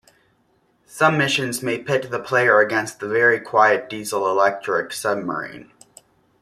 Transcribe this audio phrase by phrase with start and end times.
[0.87, 5.71] Some missions may pit the player against the very quiet diesel-electric submarine.